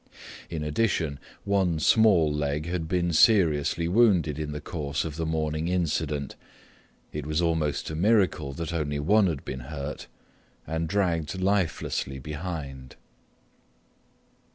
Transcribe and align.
In 0.49 0.63
addition, 0.63 1.19
one 1.43 1.77
small 1.77 2.33
leg 2.33 2.65
had 2.65 2.87
been 2.87 3.13
seriously 3.13 3.87
wounded 3.87 4.39
in 4.39 4.51
the 4.51 4.59
course 4.59 5.05
of 5.05 5.15
the 5.15 5.27
morning 5.27 5.67
incident—it 5.67 7.25
was 7.27 7.39
almost 7.39 7.91
a 7.91 7.95
miracle 7.95 8.51
that 8.53 8.73
only 8.73 8.97
one 8.97 9.27
had 9.27 9.45
been 9.45 9.59
hurt—and 9.59 10.89
dragged 10.89 11.39
lifelessly 11.39 12.17
behind. 12.17 12.95